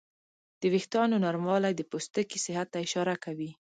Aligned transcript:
د 0.59 0.61
وېښتیانو 0.73 1.17
نرموالی 1.25 1.73
د 1.75 1.81
پوستکي 1.91 2.37
صحت 2.45 2.67
ته 2.73 2.77
اشاره 2.85 3.15
کوي. 3.23 3.51